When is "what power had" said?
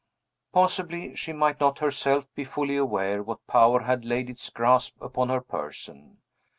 3.21-4.03